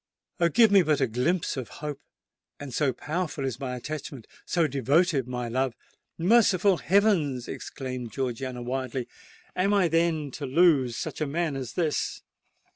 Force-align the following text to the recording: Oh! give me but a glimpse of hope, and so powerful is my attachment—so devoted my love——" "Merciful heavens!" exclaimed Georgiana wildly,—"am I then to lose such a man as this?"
Oh! 0.39 0.49
give 0.49 0.71
me 0.71 0.81
but 0.81 0.99
a 0.99 1.05
glimpse 1.05 1.55
of 1.57 1.69
hope, 1.85 2.01
and 2.59 2.73
so 2.73 2.91
powerful 2.91 3.45
is 3.45 3.59
my 3.59 3.75
attachment—so 3.75 4.65
devoted 4.65 5.27
my 5.27 5.47
love——" 5.47 5.75
"Merciful 6.17 6.77
heavens!" 6.77 7.47
exclaimed 7.47 8.11
Georgiana 8.11 8.63
wildly,—"am 8.63 9.75
I 9.75 9.87
then 9.89 10.31
to 10.31 10.47
lose 10.47 10.97
such 10.97 11.21
a 11.21 11.27
man 11.27 11.55
as 11.55 11.73
this?" 11.73 12.23